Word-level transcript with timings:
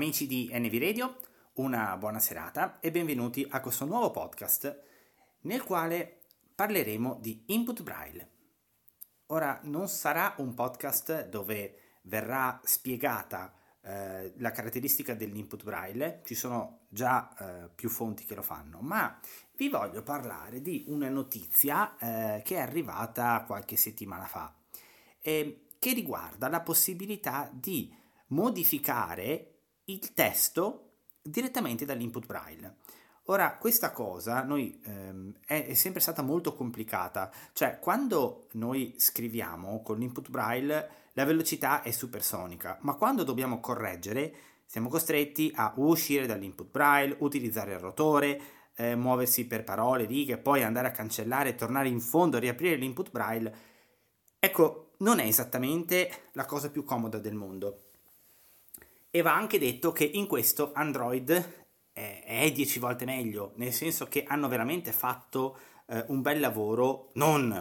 Amici 0.00 0.26
di 0.26 0.48
NV 0.50 0.80
Radio, 0.80 1.16
una 1.56 1.94
buona 1.98 2.20
serata 2.20 2.80
e 2.80 2.90
benvenuti 2.90 3.46
a 3.50 3.60
questo 3.60 3.84
nuovo 3.84 4.10
podcast 4.10 4.82
nel 5.42 5.62
quale 5.62 6.22
parleremo 6.54 7.18
di 7.20 7.42
input 7.48 7.82
braille. 7.82 8.30
Ora 9.26 9.60
non 9.64 9.88
sarà 9.88 10.36
un 10.38 10.54
podcast 10.54 11.28
dove 11.28 11.98
verrà 12.04 12.58
spiegata 12.64 13.54
eh, 13.82 14.32
la 14.38 14.50
caratteristica 14.52 15.12
dell'input 15.12 15.64
braille, 15.64 16.22
ci 16.24 16.34
sono 16.34 16.86
già 16.88 17.36
eh, 17.36 17.68
più 17.68 17.90
fonti 17.90 18.24
che 18.24 18.34
lo 18.34 18.42
fanno, 18.42 18.80
ma 18.80 19.20
vi 19.56 19.68
voglio 19.68 20.02
parlare 20.02 20.62
di 20.62 20.86
una 20.88 21.10
notizia 21.10 21.98
eh, 21.98 22.42
che 22.42 22.56
è 22.56 22.60
arrivata 22.60 23.44
qualche 23.46 23.76
settimana 23.76 24.24
fa 24.24 24.50
e 25.20 25.66
che 25.78 25.92
riguarda 25.92 26.48
la 26.48 26.62
possibilità 26.62 27.50
di 27.52 27.94
modificare 28.28 29.56
il 29.92 30.12
testo 30.14 30.92
direttamente 31.22 31.84
dall'input 31.84 32.26
braille. 32.26 32.76
Ora, 33.24 33.56
questa 33.56 33.92
cosa 33.92 34.42
noi, 34.42 34.80
ehm, 34.84 35.34
è, 35.46 35.66
è, 35.66 35.74
sempre 35.74 36.00
stata 36.00 36.22
molto 36.22 36.54
complicata, 36.54 37.30
cioè 37.52 37.78
quando 37.78 38.46
noi 38.52 38.94
scriviamo 38.96 39.82
con 39.82 39.98
l'input 39.98 40.30
braille 40.30 40.98
la 41.12 41.24
velocità 41.24 41.82
è 41.82 41.90
supersonica, 41.90 42.78
ma 42.80 42.94
quando 42.94 43.22
dobbiamo 43.22 43.60
correggere 43.60 44.34
siamo 44.66 44.88
costretti 44.88 45.52
a 45.54 45.72
uscire 45.76 46.26
dall'input 46.26 46.70
braille, 46.70 47.16
utilizzare 47.20 47.72
il 47.72 47.78
rotore, 47.78 48.40
eh, 48.76 48.96
muoversi 48.96 49.46
per 49.46 49.64
parole, 49.64 50.06
righe, 50.06 50.38
poi 50.38 50.62
andare 50.62 50.88
a 50.88 50.92
cancellare, 50.92 51.54
tornare 51.54 51.88
in 51.88 52.00
fondo, 52.00 52.38
riaprire 52.38 52.76
l'input 52.76 53.10
braille. 53.10 53.54
Ecco, 54.38 54.92
non 54.98 55.18
è 55.18 55.24
esattamente 55.24 56.10
la 56.32 56.46
cosa 56.46 56.70
più 56.70 56.84
comoda 56.84 57.18
del 57.18 57.34
mondo. 57.34 57.89
E 59.10 59.22
va 59.22 59.34
anche 59.34 59.58
detto 59.58 59.90
che 59.90 60.04
in 60.04 60.26
questo 60.26 60.70
Android 60.72 61.30
è, 61.92 62.22
è 62.24 62.52
10 62.52 62.78
volte 62.78 63.04
meglio, 63.04 63.52
nel 63.56 63.72
senso 63.72 64.06
che 64.06 64.22
hanno 64.22 64.46
veramente 64.46 64.92
fatto 64.92 65.58
eh, 65.86 66.04
un 66.08 66.22
bel 66.22 66.38
lavoro, 66.38 67.10
non 67.14 67.52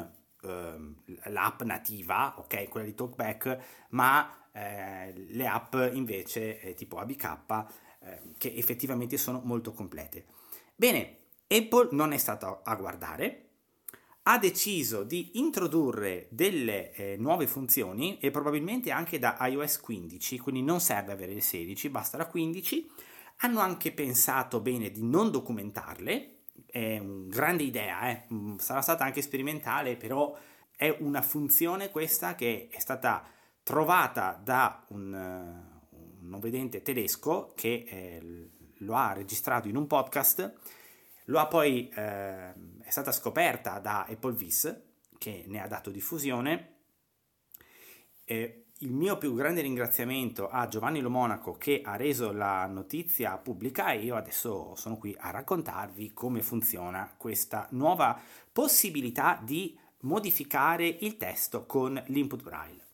eh, 0.41 1.29
l'app 1.29 1.61
nativa, 1.63 2.35
ok, 2.37 2.69
quella 2.69 2.85
di 2.85 2.93
Talkback, 2.93 3.87
ma 3.89 4.47
eh, 4.51 5.11
le 5.15 5.47
app 5.47 5.75
invece 5.93 6.59
eh, 6.61 6.73
tipo 6.75 6.97
ABK 6.97 7.65
eh, 8.01 8.21
che 8.37 8.53
effettivamente 8.55 9.17
sono 9.17 9.41
molto 9.43 9.71
complete. 9.71 10.25
Bene, 10.75 11.17
Apple 11.47 11.89
non 11.91 12.13
è 12.13 12.17
stato 12.17 12.61
a 12.63 12.75
guardare, 12.75 13.48
ha 14.31 14.37
deciso 14.37 15.03
di 15.03 15.31
introdurre 15.39 16.27
delle 16.29 16.93
eh, 16.93 17.15
nuove 17.17 17.47
funzioni 17.47 18.19
e 18.19 18.29
probabilmente 18.29 18.91
anche 18.91 19.17
da 19.17 19.35
iOS 19.41 19.79
15, 19.79 20.37
quindi 20.37 20.61
non 20.61 20.79
serve 20.79 21.13
avere 21.13 21.31
il 21.31 21.41
16, 21.41 21.89
basta 21.89 22.17
la 22.17 22.27
15. 22.27 22.91
Hanno 23.37 23.59
anche 23.59 23.91
pensato 23.91 24.59
bene 24.59 24.91
di 24.91 25.03
non 25.03 25.31
documentarle, 25.31 26.41
è 26.67 26.99
una 26.99 27.27
grande 27.27 27.63
idea, 27.63 28.07
eh? 28.07 28.25
Mm, 28.31 28.57
sarà 28.57 28.81
stata 28.81 29.03
anche 29.03 29.23
sperimentale, 29.23 29.95
però 29.95 30.37
è 30.75 30.95
una 30.99 31.23
funzione 31.23 31.89
questa 31.89 32.35
che 32.35 32.67
è 32.69 32.79
stata 32.79 33.25
trovata 33.63 34.39
da 34.43 34.85
un, 34.89 35.11
un 35.11 36.29
non 36.29 36.39
vedente 36.39 36.83
tedesco 36.83 37.51
che 37.55 37.83
eh, 37.87 38.49
lo 38.77 38.93
ha 38.93 39.11
registrato 39.13 39.67
in 39.67 39.75
un 39.75 39.87
podcast 39.87 40.53
lo 41.29 41.39
ha 41.39 41.47
poi, 41.47 41.89
eh, 41.89 42.53
è 42.81 42.89
stata 42.89 43.11
scoperta 43.11 43.79
da 43.79 44.05
Apple 44.05 44.33
Vis, 44.33 44.81
che 45.17 45.43
ne 45.47 45.61
ha 45.61 45.67
dato 45.67 45.91
diffusione. 45.91 46.77
Eh, 48.25 48.65
il 48.79 48.93
mio 48.93 49.17
più 49.17 49.35
grande 49.35 49.61
ringraziamento 49.61 50.47
a 50.49 50.67
Giovanni 50.67 51.01
Lo 51.01 51.09
Monaco 51.09 51.53
che 51.53 51.81
ha 51.83 51.97
reso 51.97 52.31
la 52.31 52.65
notizia 52.65 53.37
pubblica 53.37 53.91
e 53.91 53.99
io 53.99 54.15
adesso 54.15 54.73
sono 54.75 54.97
qui 54.97 55.13
a 55.19 55.31
raccontarvi 55.31 56.13
come 56.13 56.41
funziona 56.41 57.13
questa 57.17 57.67
nuova 57.71 58.17
possibilità 58.51 59.39
di 59.43 59.77
modificare 60.01 60.87
il 60.87 61.17
testo 61.17 61.65
con 61.65 62.01
l'input 62.07 62.41
braille. 62.41 62.88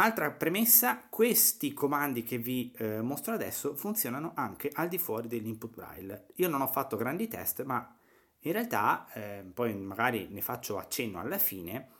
Altra 0.00 0.30
premessa, 0.30 1.08
questi 1.10 1.74
comandi 1.74 2.22
che 2.22 2.38
vi 2.38 2.72
eh, 2.78 3.02
mostro 3.02 3.34
adesso 3.34 3.76
funzionano 3.76 4.32
anche 4.34 4.70
al 4.72 4.88
di 4.88 4.96
fuori 4.96 5.28
dell'input 5.28 5.74
braille. 5.74 6.28
Io 6.36 6.48
non 6.48 6.62
ho 6.62 6.66
fatto 6.68 6.96
grandi 6.96 7.28
test, 7.28 7.64
ma 7.64 7.98
in 8.38 8.52
realtà, 8.52 9.06
eh, 9.12 9.44
poi 9.52 9.74
magari 9.74 10.28
ne 10.30 10.40
faccio 10.40 10.78
accenno 10.78 11.20
alla 11.20 11.36
fine, 11.36 11.90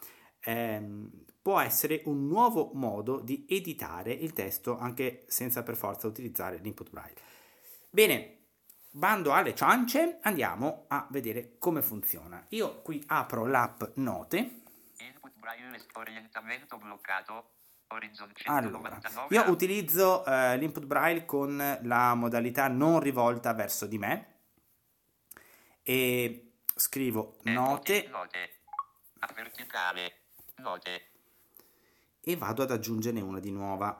ehm, 0.41 1.11
può 1.43 1.61
essere 1.61 2.01
un 2.07 2.27
nuovo 2.27 2.71
modo 2.73 3.21
di 3.21 3.45
editare 3.47 4.15
il 4.15 4.33
testo 4.33 4.79
anche 4.79 5.25
senza 5.27 5.63
per 5.63 5.77
forza 5.77 6.07
utilizzare 6.07 6.57
l'input 6.57 6.89
braille. 6.89 7.21
Bene, 7.91 8.47
bando 8.93 9.35
alle 9.35 9.55
ciance, 9.55 10.21
andiamo 10.23 10.87
a 10.89 11.07
vedere 11.11 11.57
come 11.59 11.83
funziona. 11.83 12.47
Io 12.49 12.81
qui 12.81 13.05
apro 13.09 13.45
l'app 13.45 13.83
Note. 13.97 14.39
Input 14.97 15.39
braille 15.39 15.85
orientamento 15.93 16.79
bloccato 16.79 17.59
allora, 18.45 19.01
io 19.31 19.51
utilizzo 19.51 20.25
eh, 20.25 20.57
l'input 20.57 20.85
braille 20.85 21.25
con 21.25 21.79
la 21.83 22.15
modalità 22.15 22.69
non 22.69 23.01
rivolta 23.01 23.53
verso 23.53 23.87
di 23.87 23.99
me 23.99 24.39
e 25.83 26.53
scrivo 26.75 27.39
eh, 27.43 27.51
note, 27.51 28.09
e 32.21 32.37
vado 32.37 32.63
ad 32.63 32.71
aggiungerne 32.71 33.21
una 33.21 33.41
di 33.41 33.51
nuova. 33.51 33.95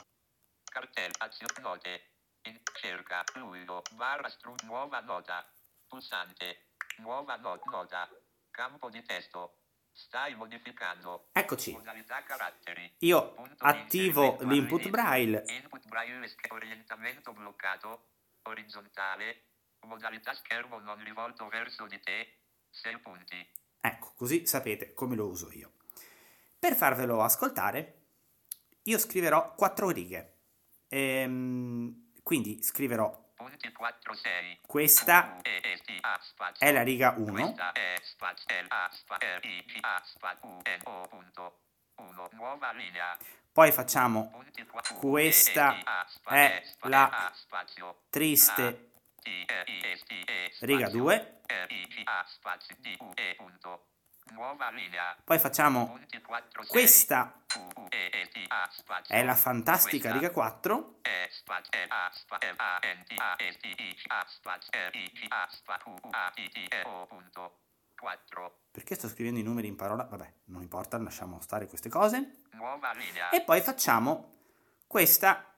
Cartella, 0.65 1.15
azione, 1.19 1.53
note, 1.61 2.11
in 2.43 2.61
cerca, 2.73 3.25
fluido, 3.25 3.83
barra 3.97 4.29
stru, 4.29 4.55
nuova 4.65 5.01
nota, 5.01 5.45
pulsante, 5.89 6.69
nuova 6.99 7.37
not, 7.37 7.65
nota, 7.71 8.09
campo 8.51 8.89
di 8.89 9.03
testo, 9.03 9.60
Stai 10.01 10.35
modificando. 10.35 11.29
Eccoci. 11.33 11.79
Io 13.01 13.35
attivo 13.59 14.39
l'input 14.41 14.89
braille. 14.89 15.45
Input 15.49 15.87
braille 15.87 16.35
orientamento 16.49 17.33
bloccato. 17.35 18.07
Orizzontale. 18.43 19.45
Modalità 19.81 20.33
schermo 20.33 20.79
non 20.79 21.05
rivolto 21.05 21.47
verso 21.49 21.87
di 21.87 22.01
te. 22.01 22.39
6 22.71 22.99
punti. 23.01 23.47
Ecco, 23.79 24.13
così 24.17 24.47
sapete 24.47 24.95
come 24.95 25.17
lo 25.17 25.27
uso 25.27 25.53
io. 25.53 25.73
Per 26.59 26.75
farvelo 26.75 27.23
ascoltare, 27.23 28.05
io 28.85 28.99
scriverò 28.99 29.55
4 29.55 29.91
righe. 29.91 30.37
Ehm, 30.89 32.13
quindi 32.23 32.63
scriverò 32.63 32.89
Punti 33.01 33.01
4, 33.03 33.19
6. 33.19 33.20
Questa 34.67 35.41
è 36.59 36.73
la 36.73 36.83
riga 36.83 37.15
1. 37.17 37.55
Nuova 42.33 42.73
linea. 42.73 43.17
Poi 43.53 43.73
facciamo 43.73 44.31
questa 44.99 45.77
è 46.29 46.63
la 46.81 47.33
triste 48.11 48.93
riga 50.61 50.89
2. 50.89 51.41
Poi 55.25 55.39
facciamo 55.39 55.99
questa. 56.69 57.43
È 59.07 59.23
la 59.23 59.35
fantastica 59.35 60.13
riga 60.13 60.31
4. 60.31 61.01
Perché 68.71 68.95
sto 68.95 69.09
scrivendo 69.09 69.41
i 69.41 69.43
numeri 69.43 69.67
in 69.67 69.77
parola? 69.77 70.05
Vabbè, 70.05 70.33
non 70.47 70.63
importa, 70.63 70.97
lasciamo 70.99 71.41
stare 71.41 71.67
queste 71.67 71.89
cose. 71.89 72.43
E 73.31 73.43
poi 73.43 73.61
facciamo 73.61 74.39
questa. 74.87 75.55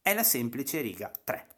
È 0.00 0.14
la 0.14 0.22
semplice 0.22 0.80
riga 0.80 1.10
3. 1.10 1.48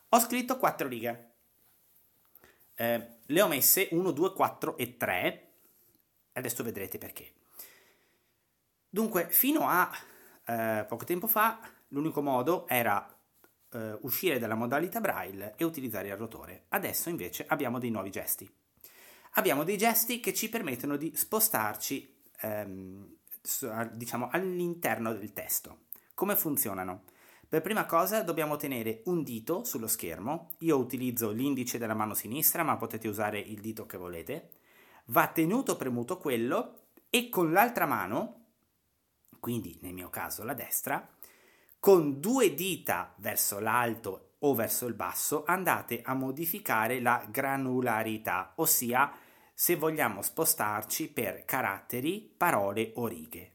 ho 0.10 0.20
scritto 0.20 0.58
4 0.58 0.88
righe. 0.88 1.32
Eh, 2.76 3.08
le 3.26 3.42
ho 3.42 3.48
messe 3.48 3.88
1, 3.92 4.12
2, 4.12 4.34
4 4.34 4.78
e 4.78 4.98
3. 4.98 5.52
Adesso 6.34 6.64
vedrete 6.64 6.98
perché. 6.98 7.34
Dunque, 8.90 9.30
fino 9.30 9.68
a 9.68 9.92
eh, 10.46 10.86
poco 10.88 11.04
tempo 11.04 11.28
fa, 11.28 11.60
l'unico 11.90 12.22
modo 12.22 12.68
era 12.68 13.06
eh, 13.72 13.98
uscire 14.02 14.40
dalla 14.40 14.56
modalità 14.56 15.00
braille 15.00 15.56
e 15.58 15.64
utilizzare 15.64 16.08
il 16.08 16.16
rotore. 16.16 16.66
Adesso 16.70 17.10
invece 17.10 17.46
abbiamo 17.48 17.80
dei 17.80 17.90
nuovi 17.90 18.12
gesti. 18.12 18.50
Abbiamo 19.34 19.64
dei 19.64 19.78
gesti 19.78 20.20
che 20.20 20.34
ci 20.34 20.50
permettono 20.50 20.96
di 20.96 21.16
spostarci 21.16 22.24
ehm, 22.42 23.17
diciamo 23.94 24.30
all'interno 24.32 25.14
del 25.14 25.34
testo. 25.34 25.86
Come 26.14 26.36
funzionano? 26.36 27.04
Per 27.50 27.62
prima 27.62 27.86
cosa 27.86 28.24
dobbiamo 28.24 28.58
tenere 28.58 29.04
un 29.06 29.24
dito 29.24 29.64
sullo 29.64 29.88
schermo, 29.88 30.50
io 30.60 30.78
utilizzo 30.78 31.32
l'indice 31.32 31.78
della 31.78 31.94
mano 31.94 32.14
sinistra 32.14 32.64
ma 32.64 32.76
potete 32.76 33.08
usare 33.08 33.40
il 33.40 33.62
dito 33.62 33.86
che 33.86 33.98
volete, 33.98 34.50
va 35.06 35.28
tenuto 35.28 35.78
premuto 35.78 36.18
quello 36.18 36.88
e 37.10 37.30
con 37.30 37.54
l'altra 37.54 37.86
mano, 37.86 38.48
quindi 39.40 39.78
nel 39.82 39.94
mio 39.94 40.10
caso 40.10 40.44
la 40.44 40.54
destra, 40.54 41.08
con 41.80 42.20
due 42.20 42.54
dita 42.54 43.14
verso 43.20 43.60
l'alto 43.60 44.32
o 44.40 44.54
verso 44.54 44.86
il 44.86 44.94
basso 44.94 45.46
andate 45.46 46.02
a 46.02 46.14
modificare 46.14 47.00
la 47.00 47.26
granularità, 47.30 48.54
ossia 48.56 49.10
se 49.60 49.76
vogliamo 49.76 50.22
spostarci 50.22 51.10
per 51.10 51.44
caratteri, 51.44 52.32
parole 52.38 52.92
o 52.94 53.08
righe. 53.08 53.54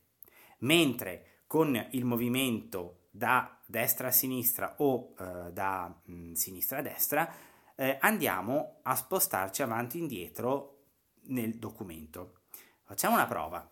Mentre 0.59 1.43
con 1.47 1.81
il 1.93 2.05
movimento 2.05 3.05
da 3.09 3.57
destra 3.65 4.09
a 4.09 4.11
sinistra 4.11 4.75
o 4.79 5.15
eh, 5.17 5.53
da 5.53 5.97
mh, 6.03 6.13
mm, 6.13 6.33
sinistra 6.33 6.79
a 6.79 6.83
destra, 6.83 7.33
eh, 7.77 7.99
andiamo 8.01 8.81
a 8.83 8.97
spostarci 8.97 9.63
avanti 9.63 9.99
e 9.99 10.01
indietro 10.01 10.87
nel 11.27 11.55
documento. 11.55 12.41
Facciamo 12.83 13.15
una 13.15 13.29
prova. 13.29 13.65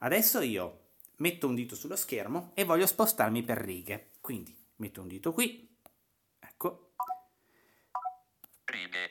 Adesso 0.00 0.42
io 0.42 0.80
metto 1.16 1.48
un 1.48 1.54
dito 1.54 1.74
sullo 1.74 1.96
schermo 1.96 2.50
e 2.52 2.64
voglio 2.64 2.86
spostarmi 2.86 3.42
per 3.44 3.56
righe. 3.56 4.10
Quindi 4.20 4.54
metto 4.76 5.00
un 5.00 5.08
dito 5.08 5.32
qui, 5.32 5.74
ecco. 6.38 6.92
Righe. 8.64 9.10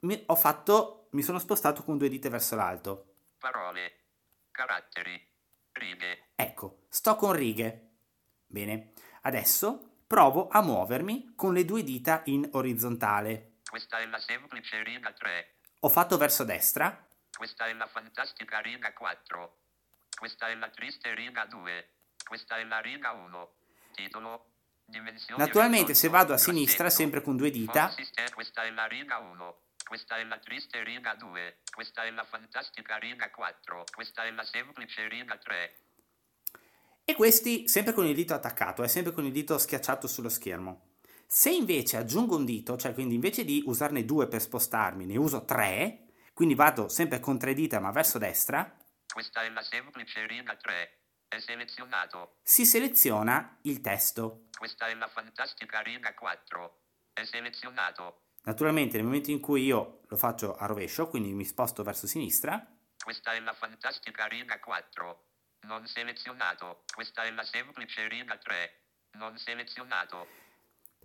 Mi, 0.00 0.22
ho 0.26 0.36
fatto, 0.36 0.99
mi 1.10 1.22
sono 1.22 1.38
spostato 1.38 1.82
con 1.82 1.98
due 1.98 2.08
dita 2.08 2.28
verso 2.28 2.54
l'alto. 2.56 3.14
Parole, 3.38 3.98
caratteri, 4.50 5.28
righe. 5.72 6.30
Ecco, 6.34 6.84
sto 6.88 7.16
con 7.16 7.32
righe. 7.32 7.88
Bene, 8.46 8.92
adesso 9.22 10.02
provo 10.06 10.48
a 10.48 10.60
muovermi 10.60 11.34
con 11.34 11.52
le 11.52 11.64
due 11.64 11.82
dita 11.82 12.22
in 12.26 12.48
orizzontale. 12.52 13.58
Questa 13.68 13.98
è 13.98 14.06
la 14.06 14.18
semplice 14.18 14.82
riga 14.82 15.12
3. 15.12 15.54
Ho 15.80 15.88
fatto 15.88 16.16
verso 16.16 16.44
destra. 16.44 17.06
Questa 17.36 17.66
è 17.66 17.72
la 17.72 17.86
fantastica 17.86 18.58
riga 18.58 18.92
4. 18.92 19.58
Questa 20.18 20.48
è 20.48 20.54
la 20.54 20.68
triste 20.70 21.14
riga 21.14 21.44
2. 21.46 21.90
Questa 22.26 22.58
è 22.58 22.64
la 22.64 22.80
riga 22.80 23.12
1. 23.12 23.52
Titolo. 23.94 24.46
Naturalmente 25.36 25.94
se 25.94 26.08
vado 26.08 26.32
a 26.32 26.36
sinistra 26.36 26.90
sempre 26.90 27.22
con 27.22 27.36
due 27.36 27.50
dita. 27.50 27.94
Questa 28.34 28.64
è 28.64 28.70
la 28.70 28.86
riga 28.86 29.18
1. 29.18 29.60
Questa 29.90 30.18
è 30.18 30.22
la 30.22 30.38
triste 30.38 30.84
riga 30.84 31.14
2. 31.14 31.62
Questa 31.74 32.04
è 32.04 32.10
la 32.12 32.22
fantastica 32.22 32.96
riga 32.96 33.28
4. 33.28 33.86
Questa 33.92 34.22
è 34.22 34.30
la 34.30 34.44
semplice 34.44 35.08
riga 35.08 35.36
3. 35.36 35.74
E 37.04 37.14
questi 37.16 37.66
sempre 37.66 37.92
con 37.92 38.06
il 38.06 38.14
dito 38.14 38.32
attaccato, 38.32 38.84
è 38.84 38.86
sempre 38.86 39.10
con 39.10 39.24
il 39.24 39.32
dito 39.32 39.58
schiacciato 39.58 40.06
sullo 40.06 40.28
schermo. 40.28 40.92
Se 41.26 41.50
invece 41.50 41.96
aggiungo 41.96 42.36
un 42.36 42.44
dito, 42.44 42.76
cioè 42.76 42.94
quindi 42.94 43.16
invece 43.16 43.44
di 43.44 43.64
usarne 43.66 44.04
due 44.04 44.28
per 44.28 44.40
spostarmi, 44.40 45.06
ne 45.06 45.16
uso 45.16 45.44
tre, 45.44 46.04
quindi 46.34 46.54
vado 46.54 46.88
sempre 46.88 47.18
con 47.18 47.36
tre 47.36 47.52
dita 47.52 47.80
ma 47.80 47.90
verso 47.90 48.18
destra. 48.18 48.72
Questa 49.12 49.42
è 49.42 49.48
la 49.48 49.62
semplice 49.62 50.24
riga 50.24 50.54
3. 50.54 50.98
È 51.26 51.40
selezionato. 51.40 52.36
Si 52.44 52.64
seleziona 52.64 53.58
il 53.62 53.80
testo. 53.80 54.44
Questa 54.56 54.86
è 54.86 54.94
la 54.94 55.08
fantastica 55.08 55.80
riga 55.80 56.14
4. 56.14 56.80
È 57.12 57.24
selezionato. 57.24 58.26
Naturalmente 58.42 58.96
nel 58.96 59.04
momento 59.04 59.30
in 59.30 59.40
cui 59.40 59.64
io 59.64 60.00
lo 60.08 60.16
faccio 60.16 60.56
a 60.56 60.66
rovescio, 60.66 61.08
quindi 61.08 61.32
mi 61.32 61.44
sposto 61.44 61.82
verso 61.82 62.06
sinistra. 62.06 62.64
Questa 63.02 63.32
è 63.32 63.40
la 63.40 63.52
fantastica 63.54 64.26
riga 64.26 64.58
4. 64.58 65.24
Non 65.62 65.86
selezionato. 65.86 66.84
Questa 66.92 67.22
è 67.22 67.30
la 67.30 67.44
semplice 67.44 68.08
riga 68.08 68.36
3. 68.36 68.82
Non 69.12 69.36
selezionato. 69.38 70.26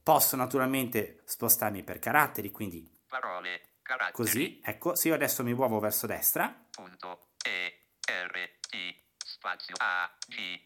Posso 0.02 0.36
naturalmente 0.36 1.24
spostarmi 1.26 1.84
per 1.84 2.00
caratteri, 2.00 2.52
quindi 2.52 2.88
parole, 3.08 3.78
caratteri. 3.82 4.14
Così, 4.14 4.62
ecco, 4.64 4.96
se 4.96 5.08
io 5.08 5.14
adesso 5.14 5.44
mi 5.44 5.54
muovo 5.54 5.80
verso 5.80 6.06
destra. 6.06 6.48
Punto. 6.72 7.32
E, 7.44 7.88
R, 8.08 8.60
T, 8.60 8.76
spazio, 9.18 9.76
A, 9.80 10.16
G, 10.28 10.60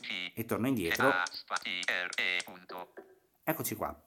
G. 0.00 0.32
E 0.34 0.44
torno 0.44 0.66
indietro. 0.66 1.08
A, 1.08 1.24
spazio, 1.30 1.72
R, 1.72 2.08
E, 2.16 2.40
punto. 2.44 2.94
Eccoci 3.44 3.74
qua. 3.74 4.05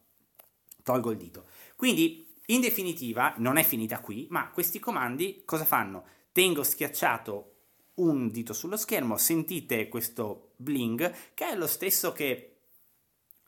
Tolgo 0.90 1.12
il 1.12 1.18
dito. 1.18 1.46
Quindi, 1.76 2.34
in 2.48 2.62
definitiva, 2.62 3.36
non 3.38 3.58
è 3.58 3.64
finita 3.64 4.00
qui, 4.00 4.26
ma 4.32 4.50
questi 4.50 4.80
comandi 4.80 5.44
cosa 5.46 5.66
fanno? 5.66 6.04
Tengo 6.32 6.64
schiacciato 6.64 7.58
un 7.96 8.32
dito 8.32 8.54
sullo 8.54 8.76
schermo, 8.76 9.16
sentite 9.18 9.88
questo 9.88 10.54
bling 10.56 11.14
che 11.36 11.50
è 11.50 11.56
lo 11.56 11.68
stesso 11.68 12.12
che 12.12 12.62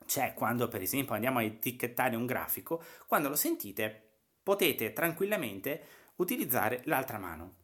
c'è 0.06 0.34
quando 0.34 0.68
per 0.68 0.82
esempio 0.82 1.14
andiamo 1.14 1.40
a 1.40 1.42
etichettare 1.42 2.14
un 2.14 2.26
grafico, 2.26 2.80
quando 3.08 3.28
lo 3.28 3.34
sentite 3.34 4.10
potete 4.40 4.92
tranquillamente 4.92 5.82
utilizzare 6.16 6.82
l'altra 6.84 7.18
mano. 7.18 7.54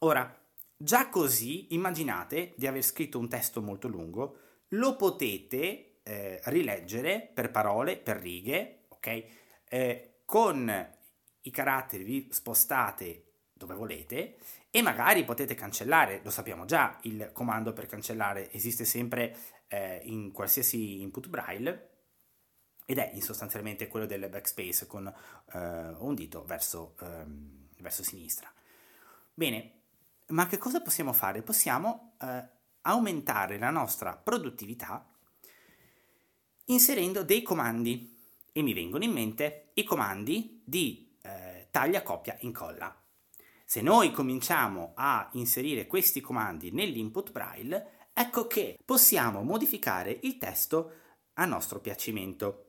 Ora, 0.00 0.38
già 0.76 1.08
così 1.08 1.72
immaginate 1.72 2.52
di 2.58 2.66
aver 2.66 2.82
scritto 2.82 3.18
un 3.18 3.28
testo 3.28 3.62
molto 3.62 3.88
lungo, 3.88 4.38
lo 4.72 4.96
potete 4.96 5.87
eh, 6.08 6.40
rileggere 6.44 7.20
per 7.20 7.50
parole, 7.50 7.98
per 7.98 8.16
righe, 8.16 8.84
ok? 8.88 9.24
Eh, 9.68 10.20
con 10.24 10.88
i 11.42 11.50
caratteri 11.50 12.02
vi 12.02 12.28
spostate 12.30 13.24
dove 13.52 13.74
volete 13.74 14.36
e 14.70 14.80
magari 14.80 15.24
potete 15.24 15.54
cancellare, 15.54 16.20
lo 16.22 16.30
sappiamo 16.30 16.64
già, 16.64 16.96
il 17.02 17.30
comando 17.32 17.72
per 17.72 17.86
cancellare 17.86 18.50
esiste 18.52 18.86
sempre 18.86 19.36
eh, 19.68 20.00
in 20.04 20.32
qualsiasi 20.32 21.02
input 21.02 21.28
braille 21.28 21.90
ed 22.86 22.96
è 22.96 23.12
sostanzialmente 23.20 23.86
quello 23.86 24.06
del 24.06 24.28
backspace 24.30 24.86
con 24.86 25.06
eh, 25.06 25.58
un 25.58 26.14
dito 26.14 26.42
verso, 26.44 26.94
ehm, 27.02 27.68
verso, 27.80 28.02
sinistra. 28.02 28.50
Bene, 29.34 29.72
ma 30.28 30.46
che 30.46 30.56
cosa 30.56 30.80
possiamo 30.80 31.12
fare? 31.12 31.42
Possiamo 31.42 32.14
eh, 32.22 32.48
aumentare 32.82 33.58
la 33.58 33.70
nostra 33.70 34.16
produttività 34.16 35.06
inserendo 36.68 37.22
dei 37.22 37.42
comandi 37.42 38.16
e 38.52 38.62
mi 38.62 38.72
vengono 38.72 39.04
in 39.04 39.12
mente 39.12 39.70
i 39.74 39.84
comandi 39.84 40.62
di 40.64 41.16
eh, 41.22 41.68
taglia, 41.70 42.02
copia, 42.02 42.36
incolla. 42.40 42.94
Se 43.64 43.82
noi 43.82 44.10
cominciamo 44.10 44.92
a 44.94 45.28
inserire 45.32 45.86
questi 45.86 46.20
comandi 46.20 46.70
nell'input 46.70 47.32
braille, 47.32 48.08
ecco 48.14 48.46
che 48.46 48.78
possiamo 48.84 49.42
modificare 49.42 50.18
il 50.22 50.38
testo 50.38 50.92
a 51.34 51.44
nostro 51.44 51.78
piacimento. 51.80 52.64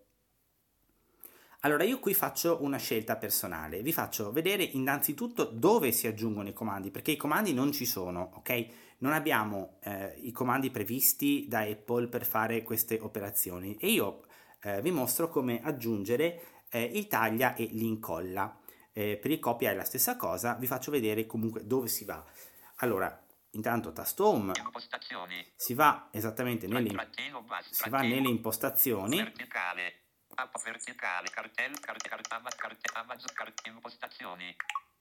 Allora 1.62 1.84
io 1.84 2.00
qui 2.00 2.14
faccio 2.14 2.62
una 2.62 2.78
scelta 2.78 3.18
personale, 3.18 3.82
vi 3.82 3.92
faccio 3.92 4.32
vedere 4.32 4.64
innanzitutto 4.64 5.44
dove 5.44 5.92
si 5.92 6.08
aggiungono 6.08 6.50
i 6.50 6.54
comandi, 6.54 6.92
perché 6.92 7.12
i 7.12 7.18
comandi 7.18 7.54
non 7.54 7.72
ci 7.74 7.86
sono, 7.86 8.32
ok? 8.36 8.68
Non 9.00 9.14
abbiamo 9.14 9.80
eh, 9.84 10.16
i 10.22 10.32
comandi 10.32 10.72
previsti 10.72 11.48
da 11.48 11.60
Apple 11.60 12.08
per 12.08 12.26
fare 12.26 12.64
queste 12.64 13.00
operazioni 13.00 13.78
e 13.78 13.88
io 13.92 14.26
eh, 14.62 14.82
vi 14.82 14.92
mostro 14.92 15.30
come 15.30 15.62
aggiungere 15.64 16.66
eh, 16.70 16.84
il 16.84 17.08
taglia 17.08 17.56
e 17.56 17.70
l'incolla 17.72 18.60
eh, 19.00 19.18
per 19.18 19.32
il 19.32 19.40
copia 19.40 19.72
è 19.72 19.76
la 19.76 19.84
stessa 19.84 20.18
cosa, 20.18 20.56
vi 20.56 20.68
faccio 20.68 20.92
vedere 20.92 21.26
comunque 21.26 21.66
dove 21.66 21.88
si 21.88 22.04
va. 22.04 22.24
Allora, 22.78 23.26
intanto 23.52 23.94
tasto 23.94 24.28
home, 24.28 24.52
si 25.56 25.74
va 25.74 26.10
esattamente 26.12 26.68
nelle, 26.68 27.10
si 27.70 27.90
va 27.90 28.02
nelle 28.02 28.28
impostazioni, 28.28 29.18
verticale, 29.18 30.02
verticale, 30.64 31.30
cartel, 31.30 31.80
cartel, 31.80 32.20
Amazon, 32.94 33.34
cartel, 33.34 33.74
impostazioni, 33.74 34.56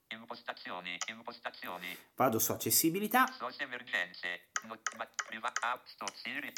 impostazioni, 0.08 0.96
impostazioni. 1.08 1.96
Vado 2.14 2.38
su 2.38 2.52
accessibilità. 2.52 3.26
Source 3.36 3.62
emergenze, 3.62 4.48
priva, 5.26 5.52
app, 5.60 5.86
stop, 5.86 6.12
Siri, 6.14 6.52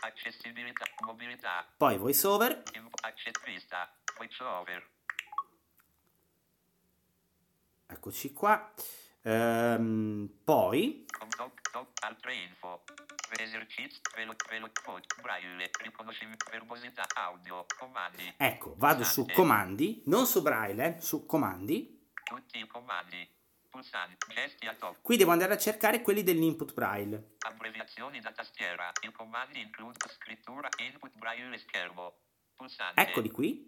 accessibilità, 0.00 0.84
mobilità. 1.04 1.66
Poi 1.76 1.96
voice 1.96 2.26
over. 2.26 2.62
Access 3.02 3.44
vista, 3.44 3.92
voice 4.16 4.42
over. 4.42 4.90
Eccoci 7.86 8.32
qua. 8.32 8.72
Ehm, 9.22 10.28
poi... 10.44 11.06
Altre 12.00 12.34
info. 12.34 12.84
Esercizi, 13.38 14.00
velo, 14.14 14.34
velo, 14.50 14.70
braille, 15.22 15.70
verbosità, 16.50 17.06
audio, 17.14 17.64
comandi. 17.78 18.34
Ecco, 18.36 18.74
vado 18.76 19.04
su 19.04 19.24
comandi, 19.24 20.02
non 20.06 20.26
su 20.26 20.42
braille, 20.42 21.00
su 21.00 21.24
comandi. 21.24 22.01
Tutti 22.24 22.58
i 22.58 22.66
comandi. 22.66 23.40
Pulsanti, 23.68 24.34
gesti 24.34 24.66
a 24.66 24.74
top. 24.74 25.00
Qui 25.00 25.16
devo 25.16 25.30
andare 25.30 25.54
a 25.54 25.56
cercare 25.56 26.02
quelli 26.02 26.22
dell'input 26.22 26.74
braille. 26.74 27.36
Abbreviazioni 27.46 28.20
da 28.20 28.30
tastiera. 28.32 28.92
I 29.00 29.12
comandi 29.12 29.60
includono 29.60 30.12
scrittura, 30.12 30.68
input 30.78 31.16
braille 31.16 31.56
schermo. 31.58 32.14
Pulsante. 32.54 33.00
Eccoli 33.00 33.30
qui. 33.30 33.66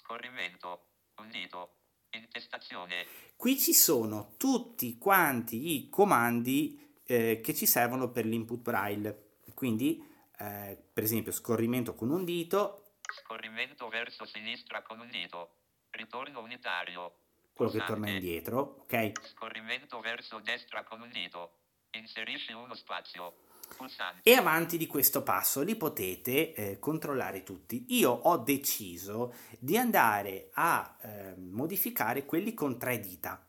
Scorrimento. 0.00 0.86
Un 1.16 1.28
dito. 1.28 1.74
Intestazione. 2.10 3.06
Qui 3.36 3.58
ci 3.58 3.74
sono 3.74 4.34
tutti 4.38 4.96
quanti 4.96 5.74
i 5.76 5.90
comandi 5.90 7.00
eh, 7.04 7.40
che 7.42 7.54
ci 7.54 7.66
servono 7.66 8.10
per 8.10 8.24
l'input 8.24 8.60
braille. 8.60 9.38
quindi 9.52 10.02
eh, 10.38 10.82
per 10.92 11.02
esempio 11.02 11.32
scorrimento 11.32 11.94
con 11.94 12.10
un 12.10 12.24
dito, 12.24 12.86
Scorrimento 13.12 13.88
verso 13.88 14.24
sinistra 14.24 14.82
con 14.82 15.00
un 15.00 15.08
dito. 15.08 15.54
Ritorno 15.90 16.40
unitario. 16.40 17.25
Quello 17.56 17.70
che 17.70 17.84
torna 17.86 18.10
indietro, 18.10 18.82
ok? 18.82 19.12
Scorrimento 19.32 19.98
verso 20.00 20.40
destra 20.44 20.84
con 20.84 21.00
un 21.00 21.10
dito. 21.10 21.52
Inserisci 21.92 22.52
uno 22.52 22.74
spazio. 22.74 23.44
Pulsante. 23.76 24.20
E 24.22 24.34
avanti 24.34 24.76
di 24.76 24.86
questo 24.86 25.24
passo 25.24 25.62
li 25.62 25.74
potete 25.74 26.52
eh, 26.52 26.78
controllare 26.78 27.42
tutti. 27.42 27.86
Io 27.96 28.10
ho 28.12 28.36
deciso 28.36 29.34
di 29.58 29.76
andare 29.76 30.50
a 30.52 30.96
eh, 31.02 31.34
modificare 31.36 32.24
quelli 32.24 32.54
con 32.54 32.78
tre 32.78 33.00
dita 33.00 33.44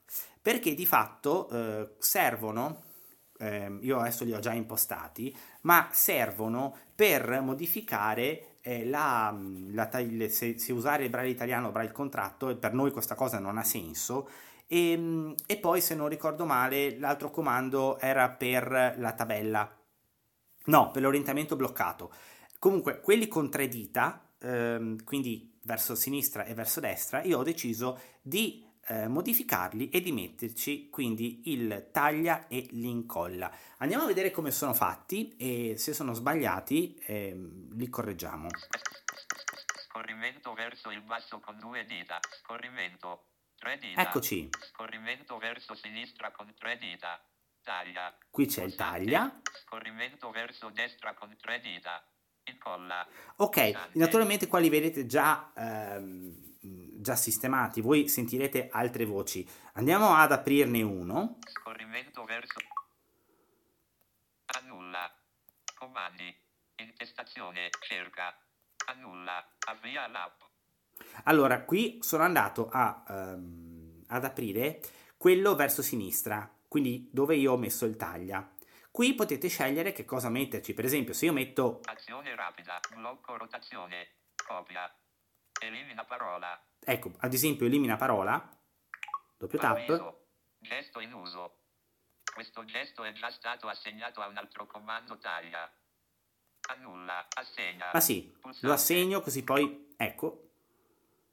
perché 0.48 0.74
di 0.74 0.86
fatto 0.86 1.50
eh, 1.50 1.96
servono, 2.00 2.84
ehm, 3.38 3.80
io 3.82 4.00
adesso 4.00 4.24
li 4.24 4.32
ho 4.32 4.40
già 4.40 4.54
impostati, 4.54 5.36
ma 5.64 5.90
servono 5.92 6.74
per 6.96 7.42
modificare 7.42 8.57
la, 8.86 9.36
la 9.72 9.90
se, 10.30 10.60
se 10.60 10.74
usare 10.74 11.06
il 11.06 11.10
braille 11.10 11.32
italiano 11.32 11.68
o 11.68 11.72
braille 11.72 11.92
contratto, 11.92 12.50
e 12.50 12.56
per 12.56 12.74
noi 12.74 12.92
questa 12.92 13.16
cosa 13.16 13.40
non 13.40 13.58
ha 13.58 13.64
senso. 13.64 14.30
E, 14.68 15.34
e 15.46 15.58
poi, 15.58 15.82
se 15.82 15.96
non 15.96 16.10
ricordo 16.10 16.46
male, 16.46 16.98
l'altro 17.00 17.32
comando 17.32 17.98
era 18.00 18.30
per 18.30 18.96
la 18.98 19.14
tabella. 19.14 19.76
No, 20.66 20.92
per 20.92 21.02
l'orientamento 21.02 21.56
bloccato. 21.56 22.12
Comunque, 22.60 23.00
quelli 23.00 23.28
con 23.28 23.50
tre 23.50 23.68
dita, 23.68 24.30
ehm, 24.40 25.04
quindi 25.04 25.58
verso 25.64 25.96
sinistra 25.96 26.44
e 26.46 26.54
verso 26.54 26.80
destra, 26.80 27.24
io 27.24 27.40
ho 27.40 27.44
deciso 27.44 28.00
di 28.22 28.67
eh, 28.88 29.08
modificarli 29.08 29.90
e 29.90 30.02
di 30.02 30.12
metterci 30.12 30.90
quindi 30.90 31.52
il 31.52 31.90
taglia 31.92 32.48
e 32.48 32.68
l'incolla. 32.72 33.52
Andiamo 33.78 34.04
a 34.04 34.08
vedere 34.08 34.32
come 34.32 34.52
sono 34.52 34.74
fatti 34.74 35.36
e 35.38 35.76
se 35.78 35.94
sono 35.94 36.14
sbagliati 36.14 37.00
ehm, 37.06 37.76
li 37.78 37.90
correggiamo. 37.90 38.48
Scorrimento 39.88 40.54
verso 40.54 40.92
il 40.92 41.02
basso 41.02 41.40
con 41.40 41.58
due 41.60 41.86
dita. 41.86 42.20
Scorrimento. 42.42 43.26
Tre 43.58 43.78
dita. 43.80 44.02
Eccoci, 44.02 44.50
Scorrimento 44.72 45.38
verso 45.38 45.74
sinistra 45.76 46.32
con 46.32 46.54
tre 46.58 46.78
dita. 46.78 47.20
Taglia. 47.64 48.16
qui 48.30 48.46
c'è 48.46 48.64
il 48.64 48.76
taglia. 48.76 49.42
Scorrimento 49.66 50.32
verso 50.32 50.70
destra 50.70 51.14
con 51.14 51.36
tre 51.42 51.60
dita. 51.60 52.02
Incolla. 52.46 53.06
Ok, 53.38 53.72
Pulsante. 53.72 53.98
naturalmente 54.00 54.48
qua 54.48 54.60
li 54.60 54.70
vedete 54.70 55.06
già, 55.06 55.52
ehm, 55.54 56.57
già 56.98 57.16
sistemati, 57.16 57.82
voi 57.82 58.08
sentirete 58.08 58.70
altre 58.72 59.06
voci. 59.06 59.48
Andiamo 59.74 60.14
ad 60.14 60.32
aprirne 60.32 60.82
uno. 60.82 61.38
Scorrimento 61.46 62.24
verso. 62.26 62.60
Annulla. 64.46 65.12
Comandi. 65.76 66.36
Intestazione. 66.76 67.70
Cerca. 67.80 68.36
Annulla. 68.88 69.46
Avvia 69.68 70.08
l'app. 70.08 70.42
Allora, 71.24 71.64
qui 71.64 72.00
sono 72.02 72.24
andato 72.24 72.70
a, 72.72 73.04
ehm, 73.08 74.04
ad 74.08 74.24
aprire 74.24 74.80
quello 75.18 75.56
verso 75.56 75.82
sinistra, 75.82 76.50
quindi 76.68 77.10
dove 77.12 77.36
io 77.36 77.54
ho 77.54 77.58
messo 77.58 77.86
il 77.86 77.96
taglia. 77.96 78.50
Qui 78.92 79.14
potete 79.14 79.48
scegliere 79.48 79.92
che 79.92 80.06
cosa 80.06 80.30
metterci, 80.30 80.74
per 80.74 80.86
esempio 80.86 81.14
se 81.14 81.26
io 81.26 81.34
metto, 81.34 81.82
Azione 81.84 82.36
rapida. 82.36 82.80
Blocco 82.96 83.38
rotazione. 83.38 84.16
Copia. 84.36 84.92
Elimina 85.60 86.06
parola. 86.06 86.62
ecco, 86.80 87.12
ad 87.20 87.34
esempio 87.34 87.66
elimina 87.66 87.96
parola, 87.96 88.50
doppio 89.38 89.58
tap. 89.58 90.16
Gesto 90.60 91.00
in 91.00 91.14
uso. 91.14 91.56
Questo 92.34 92.64
gesto 92.66 93.04
è 93.04 93.14
già 93.14 93.32
stato 93.32 93.68
assegnato 93.68 94.22
a 94.22 94.28
un 94.28 94.38
altro 94.38 94.68
comando 94.68 95.18
taglia. 95.18 95.72
Annulla. 96.70 97.26
Assegna. 97.36 97.90
ma 97.94 98.00
sì, 98.00 98.36
Pulsante. 98.40 98.68
lo 98.68 98.74
assegno 98.74 99.22
così 99.22 99.44
poi, 99.44 99.94
ecco, 99.98 100.50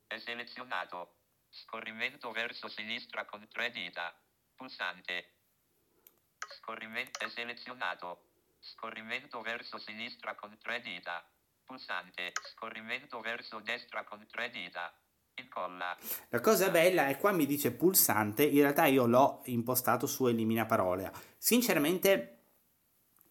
È 0.06 0.18
selezionato. 0.18 1.16
Scorrimento 1.50 2.30
verso 2.32 2.68
sinistra 2.68 3.24
con 3.24 3.46
tre 3.48 3.70
dita. 3.70 4.14
Pulsante. 4.54 5.32
Scorrimento 6.58 7.24
è 7.24 7.28
selezionato. 7.28 8.22
Scorrimento 8.60 9.40
verso 9.42 9.78
sinistra 9.78 10.34
con 10.34 10.56
tre 10.58 10.80
dita. 10.80 11.24
Pulsante. 11.64 12.32
Scorrimento 12.52 13.20
verso 13.20 13.60
destra 13.60 14.04
con 14.04 14.26
tre 14.30 14.50
dita. 14.50 14.92
Incolla. 15.36 15.96
La 16.28 16.40
cosa 16.40 16.70
bella 16.70 17.08
è 17.08 17.18
qua 17.18 17.32
mi 17.32 17.44
dice 17.44 17.72
pulsante, 17.72 18.44
in 18.44 18.60
realtà 18.60 18.86
io 18.86 19.06
l'ho 19.06 19.42
impostato 19.46 20.06
su 20.06 20.26
elimina 20.28 20.64
parola. 20.64 21.10
Sinceramente 21.36 22.42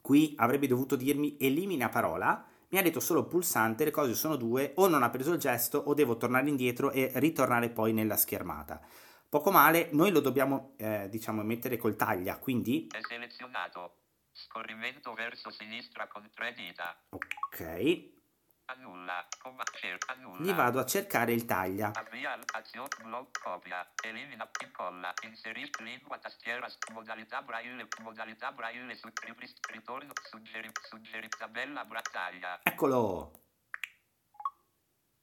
qui 0.02 0.34
avrebbe 0.38 0.68
dovuto 0.68 0.98
dirmi 0.98 1.38
elimina 1.40 1.88
parola, 1.88 2.46
mi 2.70 2.78
ha 2.78 2.82
detto 2.82 3.00
solo 3.00 3.26
pulsante, 3.26 3.86
le 3.86 3.92
cose 3.92 4.16
sono 4.16 4.36
due, 4.36 4.74
o 4.76 4.88
non 4.90 5.02
ha 5.04 5.10
preso 5.10 5.32
il 5.32 5.40
gesto 5.40 5.78
o 5.78 5.94
devo 5.94 6.18
tornare 6.18 6.50
indietro 6.50 6.92
e 6.92 7.12
ritornare 7.16 7.70
poi 7.70 7.94
nella 7.94 8.18
schermata. 8.18 8.82
Poco 9.30 9.50
male, 9.50 9.90
noi 9.94 10.12
lo 10.12 10.20
dobbiamo 10.20 10.74
eh, 10.78 11.08
diciamo 11.10 11.42
mettere 11.44 11.78
col 11.78 11.96
taglia, 11.96 12.38
quindi 12.38 12.88
È 12.92 13.00
selezionato. 13.02 14.00
Scorrimento 14.34 15.14
verso 15.14 15.52
sinistra 15.52 16.08
con 16.08 16.30
tre 16.34 16.54
dita. 16.54 17.00
ok, 17.12 18.23
Annulla. 18.74 19.26
Comma. 19.40 19.64
Cer- 19.72 20.04
annulla. 20.08 20.42
gli 20.42 20.54
vado 20.54 20.80
a 20.80 20.86
cercare 20.86 21.32
il 21.32 21.46
taglia. 21.46 21.92
Avvia 21.94 22.38
azione 22.54 22.88
blog 23.04 23.28
copia. 23.40 23.88
Elimina 24.04 24.50
incolla. 24.64 25.14
Inserisci 25.22 25.84
lingua 25.84 26.18
tastiera 26.18 26.68
modalità 26.92 27.42
braille 27.42 27.88
modalità 28.02 28.52
braille 28.52 28.96
su 28.96 29.08
ripris- 29.22 29.60
ritorno 29.70 30.12
suggeri 30.30 30.72
suggeri 30.90 31.28
tabella 31.30 31.86
battaglia. 31.86 32.60
Eccolo! 32.64 33.42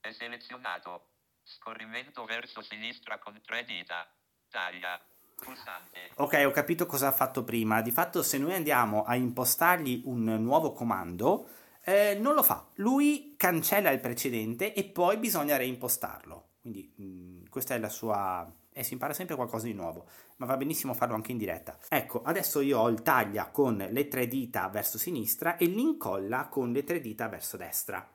È 0.00 0.12
selezionato. 0.12 1.08
Scorrimento 1.42 2.24
verso 2.24 2.62
sinistra 2.62 3.18
con 3.18 3.40
tre 3.44 3.64
dita. 3.64 4.06
Taglia. 4.48 5.00
Pulsante. 5.36 6.10
Ok, 6.16 6.42
ho 6.46 6.50
capito 6.50 6.86
cosa 6.86 7.08
ha 7.08 7.12
fatto 7.12 7.44
prima. 7.44 7.80
Di 7.80 7.90
fatto, 7.90 8.22
se 8.22 8.38
noi 8.38 8.54
andiamo 8.54 9.04
a 9.04 9.16
impostargli 9.16 10.02
un 10.04 10.24
nuovo 10.24 10.72
comando, 10.72 11.48
eh, 11.84 12.18
non 12.20 12.34
lo 12.34 12.42
fa. 12.42 12.66
Lui 12.74 13.34
cancella 13.36 13.90
il 13.90 14.00
precedente 14.00 14.72
e 14.74 14.84
poi 14.84 15.16
bisogna 15.18 15.56
reimpostarlo. 15.56 16.48
Quindi 16.60 16.92
mh, 16.96 17.48
questa 17.48 17.74
è 17.74 17.78
la 17.78 17.88
sua... 17.88 18.52
E 18.72 18.84
si 18.84 18.92
impara 18.92 19.12
sempre 19.12 19.34
qualcosa 19.34 19.66
di 19.66 19.72
nuovo, 19.72 20.06
ma 20.36 20.46
va 20.46 20.56
benissimo 20.56 20.94
farlo 20.94 21.16
anche 21.16 21.32
in 21.32 21.38
diretta. 21.38 21.76
Ecco, 21.88 22.22
adesso 22.22 22.60
io 22.60 22.78
ho 22.78 22.88
il 22.88 23.02
taglia 23.02 23.50
con 23.50 23.76
le 23.76 24.08
tre 24.08 24.28
dita 24.28 24.68
verso 24.68 24.96
sinistra 24.96 25.56
e 25.56 25.66
l'incolla 25.66 26.46
con 26.46 26.70
le 26.70 26.84
tre 26.84 27.00
dita 27.00 27.28
verso 27.28 27.56
destra. 27.56 28.08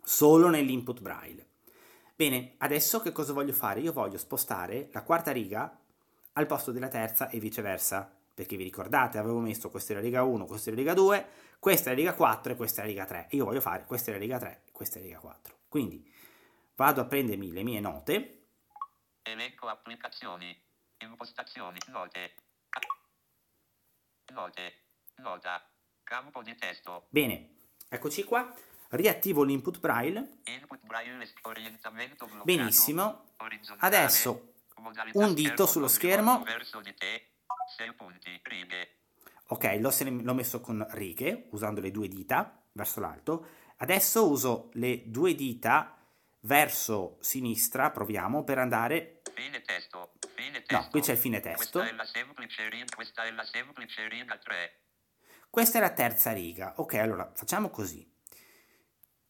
Solo 0.00 0.48
nell'input 0.48 1.00
braille. 1.00 1.46
Bene, 2.14 2.54
adesso 2.58 3.00
che 3.00 3.12
cosa 3.12 3.32
voglio 3.32 3.52
fare? 3.52 3.80
Io 3.80 3.92
voglio 3.92 4.16
spostare 4.16 4.88
la 4.92 5.02
quarta 5.02 5.32
riga 5.32 5.78
al 6.32 6.46
posto 6.46 6.70
della 6.70 6.88
terza 6.88 7.28
e 7.28 7.40
viceversa. 7.40 8.17
Perché 8.38 8.54
vi 8.54 8.62
ricordate, 8.62 9.18
avevo 9.18 9.40
messo 9.40 9.68
questa 9.68 9.94
è 9.94 9.96
la 9.96 10.00
riga 10.00 10.22
1, 10.22 10.46
questa 10.46 10.70
è 10.70 10.72
la 10.72 10.78
riga 10.78 10.94
2, 10.94 11.28
questa 11.58 11.90
è 11.90 11.92
la 11.92 11.98
riga 11.98 12.14
4 12.14 12.52
e 12.52 12.54
questa 12.54 12.82
è 12.82 12.84
la 12.84 12.90
riga 12.90 13.04
3. 13.04 13.26
Io 13.30 13.44
voglio 13.44 13.60
fare 13.60 13.84
questa 13.84 14.10
è 14.10 14.14
la 14.14 14.20
riga 14.20 14.38
3 14.38 14.62
e 14.64 14.70
questa 14.70 14.98
è 14.98 15.00
la 15.00 15.06
riga 15.08 15.18
4. 15.18 15.58
Quindi 15.66 16.08
vado 16.76 17.00
a 17.00 17.04
prendermi 17.04 17.50
le 17.50 17.64
mie 17.64 17.80
note. 17.80 18.46
Elenco 19.22 19.66
applicazioni. 19.66 20.56
Impostazioni. 20.98 21.78
Note. 21.88 22.34
Note. 24.32 24.82
Nota. 25.16 25.68
Campo 26.04 26.40
di 26.44 26.54
testo. 26.54 27.06
Bene, 27.08 27.70
eccoci 27.88 28.22
qua. 28.22 28.54
Riattivo 28.90 29.42
l'input 29.42 29.80
braille. 29.80 30.38
Input 30.44 30.78
braille. 30.82 31.28
Benissimo. 32.44 33.30
Adesso 33.78 34.52
un 35.14 35.34
dito 35.34 35.66
sullo 35.66 35.88
schermo. 35.88 36.44
Verso 36.44 36.80
di 36.80 36.94
te. 36.94 37.32
6 37.76 37.92
punti. 37.94 38.40
Righe. 38.42 38.96
Ok, 39.48 39.78
l'ho, 39.80 39.92
l'ho 40.22 40.34
messo 40.34 40.60
con 40.60 40.86
righe, 40.90 41.48
usando 41.50 41.80
le 41.80 41.90
due 41.90 42.08
dita 42.08 42.62
verso 42.72 43.00
l'alto. 43.00 43.46
Adesso 43.78 44.28
uso 44.28 44.70
le 44.74 45.02
due 45.06 45.34
dita 45.34 45.96
verso 46.40 47.16
sinistra, 47.20 47.90
proviamo, 47.90 48.44
per 48.44 48.58
andare... 48.58 49.22
Fine 49.34 49.62
testo. 49.62 50.12
Fine 50.34 50.62
testo. 50.62 50.76
No, 50.76 50.88
qui 50.90 51.00
c'è 51.00 51.12
il 51.12 51.18
fine 51.18 51.40
testo. 51.40 51.78
Questa 51.78 51.94
è 51.94 51.96
la 51.96 52.04
semplice 52.04 52.68
riga. 52.68 52.94
Questa 52.94 53.24
è 53.24 53.30
la 53.30 53.44
semplice 53.44 54.08
riga 54.08 54.36
3. 54.36 54.80
Questa 55.50 55.78
è 55.78 55.80
la 55.80 55.92
terza 55.92 56.32
riga. 56.32 56.74
Ok, 56.76 56.94
allora 56.94 57.30
facciamo 57.34 57.70
così. 57.70 58.06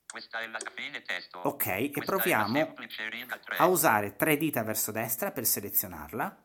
Questa 0.07 0.40
è 0.40 0.47
la 0.47 0.59
fine 0.75 1.02
testo. 1.02 1.38
Ok, 1.40 1.66
e 1.66 1.90
Questa 1.90 2.00
la 2.00 2.07
proviamo 2.07 2.54
semplice 2.54 3.09
riga 3.11 3.38
3. 3.38 3.57
a 3.59 3.66
usare 3.66 4.16
tre 4.16 4.37
dita 4.37 4.62
verso 4.62 4.90
destra 4.90 5.30
per 5.30 5.45
selezionarla. 5.45 6.45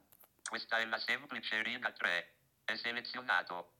Questa 0.54 0.78
è 0.78 0.86
la 0.86 1.00
semplice 1.00 1.64
riga 1.64 1.92
3. 1.92 2.34
È 2.64 2.76
selezionato. 2.76 3.72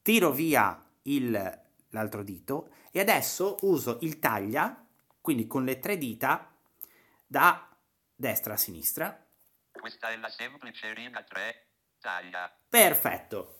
Tiro 0.00 0.30
via 0.30 0.82
il- 1.02 1.60
l'altro 1.90 2.22
dito 2.22 2.70
e 2.92 3.00
adesso 3.00 3.58
uso 3.60 3.98
il 4.00 4.18
taglia, 4.20 4.86
quindi 5.20 5.46
con 5.46 5.64
le 5.64 5.80
tre 5.80 5.98
dita 5.98 6.50
da 7.26 7.68
destra 8.16 8.54
a 8.54 8.56
sinistra. 8.56 9.22
Questa 9.70 10.08
è 10.08 10.16
la 10.16 10.30
semplice 10.30 10.94
riga 10.94 11.22
3. 11.22 11.66
Taglia. 12.00 12.50
Perfetto. 12.70 13.58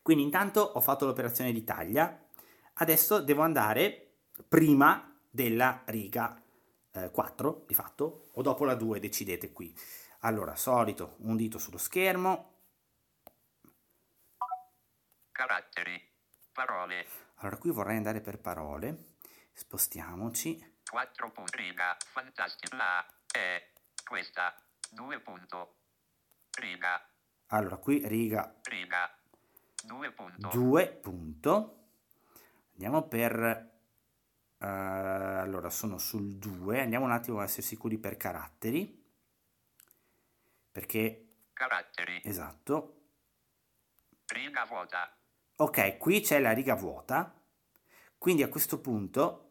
Quindi 0.00 0.22
intanto 0.22 0.60
ho 0.60 0.80
fatto 0.80 1.06
l'operazione 1.06 1.50
di 1.50 1.64
taglia, 1.64 2.24
adesso 2.74 3.20
devo 3.20 3.42
andare 3.42 4.12
prima 4.48 5.12
della 5.28 5.82
riga 5.86 6.40
eh, 6.92 7.10
4 7.10 7.64
di 7.66 7.74
fatto 7.74 8.28
o 8.34 8.42
dopo 8.42 8.64
la 8.64 8.76
2 8.76 9.00
decidete 9.00 9.50
qui. 9.50 9.74
Allora, 10.24 10.54
solito, 10.54 11.16
un 11.20 11.36
dito 11.36 11.58
sullo 11.58 11.78
schermo. 11.78 12.50
Caratteri. 15.32 16.00
Parole. 16.52 17.06
Allora, 17.36 17.56
qui 17.56 17.70
vorrei 17.70 17.96
andare 17.96 18.20
per 18.20 18.38
parole. 18.38 19.16
Spostiamoci. 19.52 20.78
4 20.88 21.30
punti. 21.32 21.56
Riga. 21.56 21.96
Fantastico. 22.12 22.76
La. 22.76 23.04
E. 23.34 23.72
Questa. 24.04 24.54
2 24.92 25.20
punto. 25.20 25.74
Riga. 26.52 27.04
Allora, 27.46 27.76
qui 27.78 28.06
riga 28.06 28.54
Riga. 28.62 29.12
2 29.84 30.12
punto. 30.12 30.48
2 30.52 30.86
punto. 30.88 31.88
Andiamo 32.74 33.08
per... 33.08 33.34
eh, 34.58 34.66
allora, 34.66 35.68
sono 35.68 35.98
sul 35.98 36.36
2. 36.36 36.80
Andiamo 36.80 37.06
un 37.06 37.10
attimo 37.10 37.40
a 37.40 37.44
essere 37.44 37.62
sicuri 37.62 37.98
per 37.98 38.16
caratteri. 38.16 39.01
Perché, 40.72 41.28
Caratteri. 41.52 42.22
esatto. 42.24 43.00
Riga 44.26 44.64
vuota. 44.64 45.14
Ok, 45.56 45.98
qui 45.98 46.20
c'è 46.20 46.40
la 46.40 46.52
riga 46.52 46.74
vuota. 46.74 47.38
Quindi 48.16 48.42
a 48.42 48.48
questo 48.48 48.80
punto 48.80 49.50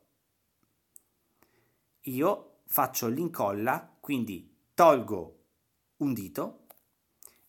io 2.02 2.62
faccio 2.66 3.08
l'incolla, 3.08 3.96
quindi 4.00 4.70
tolgo 4.74 5.44
un 5.98 6.14
dito 6.14 6.66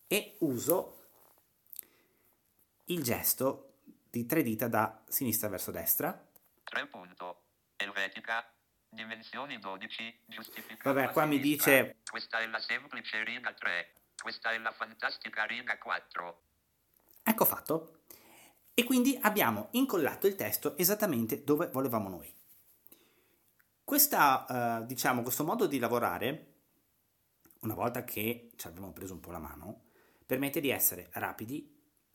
e 0.07 0.37
uso 0.41 1.07
il 2.85 3.01
gesto 3.01 3.79
di 4.09 4.25
tre 4.27 4.43
dita 4.43 4.67
da 4.67 5.03
sinistra 5.07 5.47
verso 5.49 5.71
destra. 5.71 6.29
3 6.63 6.87
punto. 6.87 7.41
Elvetica. 7.77 8.47
Dimensioni 8.93 9.59
12. 9.59 10.19
Giustificato. 10.27 10.93
Vabbè, 10.93 11.11
qua 11.11 11.25
mi 11.25 11.39
dice 11.39 11.97
Questa 12.09 12.39
è 12.39 12.47
la 12.47 12.59
semplice 12.59 13.23
riga 13.23 13.53
3. 13.53 13.93
Questa 14.21 14.51
è 14.51 14.57
la 14.59 14.71
fantastica 14.71 15.43
riga 15.45 15.77
4. 15.77 16.41
Ecco 17.23 17.45
fatto. 17.45 17.99
E 18.73 18.83
quindi 18.83 19.17
abbiamo 19.21 19.69
incollato 19.71 20.27
il 20.27 20.35
testo 20.35 20.77
esattamente 20.77 21.43
dove 21.43 21.67
volevamo 21.67 22.09
noi. 22.09 22.33
Questa, 23.83 24.81
eh, 24.81 24.85
diciamo, 24.85 25.21
questo 25.21 25.43
modo 25.43 25.67
di 25.67 25.77
lavorare, 25.77 26.53
una 27.61 27.73
volta 27.73 28.03
che 28.03 28.51
ci 28.55 28.67
abbiamo 28.67 28.91
preso 28.93 29.13
un 29.13 29.19
po' 29.19 29.31
la 29.31 29.39
mano, 29.39 29.89
permette 30.25 30.59
di 30.59 30.69
essere 30.69 31.09
rapidi 31.13 31.69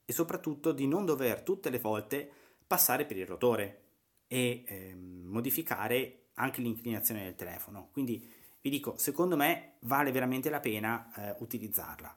e 0.04 0.12
soprattutto 0.12 0.73
di 0.73 0.87
non 0.87 1.04
dover 1.04 1.42
tutte 1.42 1.70
le 1.70 1.78
volte 1.78 2.30
passare 2.66 3.04
per 3.04 3.16
il 3.16 3.26
rotore 3.26 3.82
e 4.26 4.64
ehm, 4.66 5.25
modificare 5.26 6.18
anche 6.38 6.61
l'inclinazione 6.61 7.25
del 7.25 7.35
telefono. 7.35 7.88
Quindi 7.92 8.26
vi 8.61 8.71
dico, 8.71 8.97
secondo 8.97 9.37
me 9.37 9.75
vale 9.80 10.11
veramente 10.12 10.50
la 10.50 10.61
pena 10.61 11.11
eh, 11.14 11.37
utilizzarla. 11.40 12.16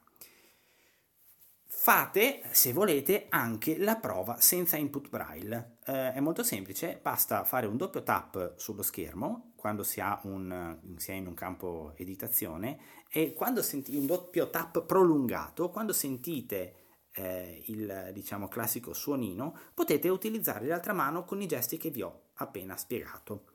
Fate, 1.64 2.42
se 2.52 2.72
volete, 2.72 3.26
anche 3.28 3.76
la 3.76 3.96
prova 3.96 4.40
senza 4.40 4.76
input 4.76 5.08
braille. 5.08 5.78
Eh, 5.84 6.12
è 6.12 6.20
molto 6.20 6.44
semplice, 6.44 7.00
basta 7.02 7.42
fare 7.44 7.66
un 7.66 7.76
doppio 7.76 8.04
tap 8.04 8.54
sullo 8.56 8.82
schermo 8.82 9.52
quando 9.56 9.82
si, 9.82 10.00
un, 10.22 10.78
si 10.96 11.10
è 11.10 11.14
in 11.14 11.26
un 11.26 11.34
campo 11.34 11.92
editazione 11.96 12.78
e 13.10 13.32
quando 13.32 13.62
sentite 13.62 13.98
un 13.98 14.06
doppio 14.06 14.48
tap 14.48 14.84
prolungato, 14.84 15.70
quando 15.70 15.92
sentite 15.92 16.74
eh, 17.14 17.64
il 17.66 18.10
diciamo 18.12 18.48
classico 18.48 18.92
suonino, 18.92 19.58
potete 19.74 20.08
utilizzare 20.08 20.66
l'altra 20.66 20.92
mano 20.92 21.24
con 21.24 21.40
i 21.40 21.46
gesti 21.46 21.78
che 21.78 21.90
vi 21.90 22.02
ho 22.02 22.30
appena 22.34 22.76
spiegato. 22.76 23.51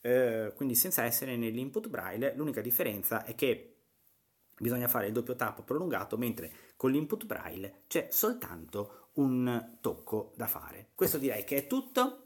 Eh, 0.00 0.52
quindi 0.54 0.74
senza 0.74 1.04
essere 1.04 1.36
nell'input 1.36 1.88
braille, 1.88 2.34
l'unica 2.34 2.60
differenza 2.60 3.24
è 3.24 3.34
che 3.34 3.78
bisogna 4.58 4.88
fare 4.88 5.06
il 5.06 5.12
doppio 5.12 5.36
tap 5.36 5.62
prolungato, 5.62 6.16
mentre 6.16 6.52
con 6.76 6.90
l'input 6.90 7.26
braille 7.26 7.82
c'è 7.86 8.08
soltanto 8.10 9.10
un 9.14 9.78
tocco 9.80 10.32
da 10.36 10.46
fare. 10.46 10.90
Questo 10.94 11.18
direi 11.18 11.44
che 11.44 11.56
è 11.56 11.66
tutto. 11.66 12.24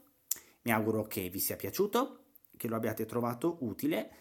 Mi 0.63 0.71
auguro 0.71 1.03
che 1.03 1.29
vi 1.29 1.39
sia 1.39 1.55
piaciuto, 1.55 2.23
che 2.55 2.67
lo 2.67 2.75
abbiate 2.75 3.05
trovato 3.05 3.57
utile 3.61 4.11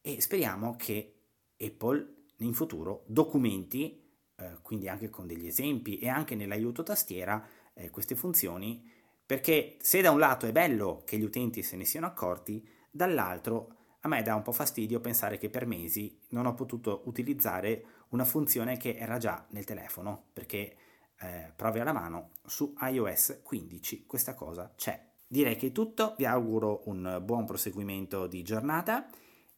e 0.00 0.20
speriamo 0.20 0.76
che 0.76 1.14
Apple 1.58 2.26
in 2.38 2.52
futuro 2.52 3.04
documenti, 3.06 4.06
eh, 4.36 4.58
quindi 4.62 4.88
anche 4.88 5.08
con 5.08 5.26
degli 5.26 5.46
esempi 5.46 5.98
e 5.98 6.08
anche 6.08 6.34
nell'aiuto 6.34 6.82
tastiera, 6.82 7.46
eh, 7.74 7.90
queste 7.90 8.14
funzioni, 8.14 8.90
perché 9.24 9.76
se 9.80 10.00
da 10.00 10.10
un 10.10 10.18
lato 10.18 10.46
è 10.46 10.52
bello 10.52 11.02
che 11.04 11.16
gli 11.16 11.24
utenti 11.24 11.62
se 11.62 11.76
ne 11.76 11.84
siano 11.84 12.06
accorti, 12.06 12.66
dall'altro 12.98 13.76
a 14.00 14.08
me 14.08 14.22
dà 14.22 14.34
un 14.34 14.42
po' 14.42 14.52
fastidio 14.52 15.00
pensare 15.00 15.38
che 15.38 15.48
per 15.48 15.66
mesi 15.66 16.20
non 16.30 16.46
ho 16.46 16.54
potuto 16.54 17.02
utilizzare 17.06 17.84
una 18.10 18.24
funzione 18.24 18.76
che 18.76 18.96
era 18.96 19.18
già 19.18 19.46
nel 19.50 19.64
telefono, 19.64 20.26
perché 20.32 20.76
eh, 21.20 21.52
provi 21.54 21.80
alla 21.80 21.92
mano 21.92 22.30
su 22.44 22.74
iOS 22.80 23.40
15 23.42 24.06
questa 24.06 24.34
cosa 24.34 24.72
c'è. 24.76 25.06
Direi 25.26 25.56
che 25.56 25.68
è 25.68 25.72
tutto, 25.72 26.14
vi 26.16 26.26
auguro 26.26 26.82
un 26.86 27.20
buon 27.22 27.44
proseguimento 27.44 28.26
di 28.26 28.42
giornata 28.42 29.08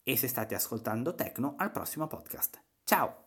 e 0.03 0.17
se 0.17 0.27
state 0.27 0.55
ascoltando 0.55 1.15
Tecno 1.15 1.55
al 1.57 1.71
prossimo 1.71 2.07
podcast. 2.07 2.61
Ciao! 2.85 3.20